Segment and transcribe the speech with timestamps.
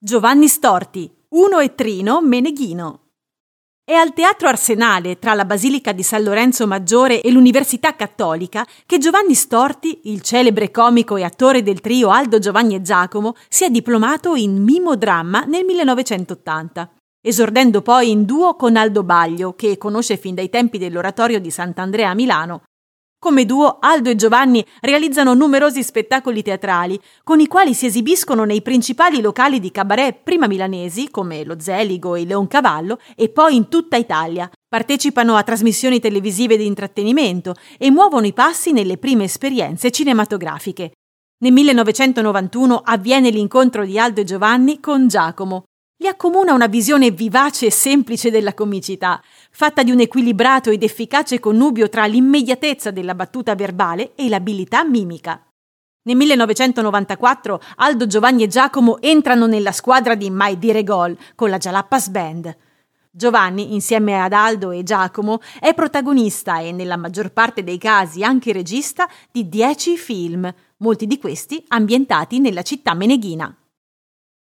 [0.00, 3.08] Giovanni Storti, Uno e Trino Meneghino.
[3.84, 8.98] È al Teatro Arsenale, tra la Basilica di San Lorenzo Maggiore e l'Università Cattolica, che
[8.98, 13.70] Giovanni Storti, il celebre comico e attore del trio Aldo Giovanni e Giacomo, si è
[13.70, 20.36] diplomato in mimodramma nel 1980, esordendo poi in duo con Aldo Baglio, che conosce fin
[20.36, 22.62] dai tempi dell'oratorio di Sant'Andrea a Milano,
[23.18, 28.62] come duo, Aldo e Giovanni realizzano numerosi spettacoli teatrali, con i quali si esibiscono nei
[28.62, 33.68] principali locali di cabaret prima milanesi, come lo Zeligo e il Leoncavallo, e poi in
[33.68, 34.48] tutta Italia.
[34.68, 40.92] Partecipano a trasmissioni televisive di intrattenimento e muovono i passi nelle prime esperienze cinematografiche.
[41.40, 45.64] Nel 1991 avviene l'incontro di Aldo e Giovanni con Giacomo,
[46.08, 51.88] accomuna una visione vivace e semplice della comicità, fatta di un equilibrato ed efficace connubio
[51.88, 55.42] tra l'immediatezza della battuta verbale e l'abilità mimica.
[56.02, 61.58] Nel 1994 Aldo, Giovanni e Giacomo entrano nella squadra di Mai Dire Gol con la
[61.58, 62.56] Jalappas Band.
[63.10, 68.52] Giovanni, insieme ad Aldo e Giacomo, è protagonista e nella maggior parte dei casi anche
[68.52, 73.54] regista di dieci film, molti di questi ambientati nella città meneghina.